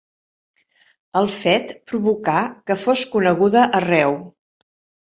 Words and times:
El 1.21 1.29
fet 1.35 1.75
provocà 1.93 2.39
que 2.73 2.81
fos 2.87 3.07
coneguda 3.15 3.71
arreu. 3.85 4.21